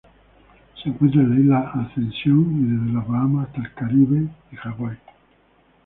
Se 0.81 0.89
encuentra 0.89 1.21
en 1.21 1.29
la 1.35 1.39
Isla 1.39 1.59
Ascensión, 1.75 2.85
desde 2.87 2.91
las 2.97 3.07
Bahamas 3.07 3.47
hasta 3.49 3.59
el 3.61 3.73
Caribe 3.75 4.27
y 4.51 4.55
Hawái. 4.55 4.97